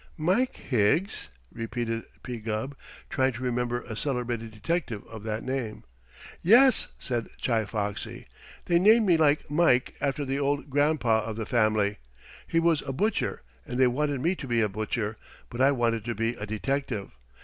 "Mike 0.17 0.55
Higgs?" 0.57 1.29
repeated 1.51 2.01
P. 2.23 2.39
Gubb, 2.39 2.75
trying 3.07 3.33
to 3.33 3.43
remember 3.43 3.81
a 3.83 3.95
celebrated 3.95 4.49
detective 4.49 5.05
of 5.05 5.21
that 5.21 5.43
name. 5.43 5.83
"Yes," 6.41 6.87
said 6.97 7.27
Chi 7.39 7.65
Foxy, 7.65 8.25
"they 8.65 8.79
named 8.79 9.05
me 9.05 9.15
Mike 9.49 9.93
after 10.01 10.25
the 10.25 10.39
old 10.39 10.71
gran'pa 10.71 11.19
of 11.23 11.35
the 11.35 11.45
family. 11.45 11.97
He 12.47 12.59
was 12.59 12.81
a 12.81 12.91
butcher, 12.93 13.43
and 13.63 13.79
they 13.79 13.85
wanted 13.85 14.21
me 14.21 14.33
to 14.37 14.47
be 14.47 14.59
a 14.61 14.67
butcher, 14.67 15.17
but 15.51 15.61
I 15.61 15.71
wanted 15.71 16.03
to 16.05 16.15
be 16.15 16.29
a 16.33 16.47
detective. 16.47 17.11